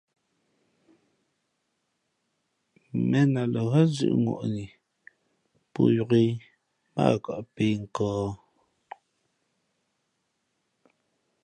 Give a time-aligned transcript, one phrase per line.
[3.07, 4.65] ̀mēn a lα ghén zʉ̄ʼŋwαni
[5.73, 6.25] pō yōk ǐ
[6.93, 8.23] mά ǎ kα pēh nkᾱᾱ.